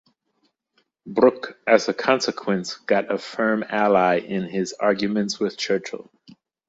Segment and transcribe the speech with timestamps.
[1.05, 6.09] Brooke as a consequence got a firm ally in his arguments with Churchill.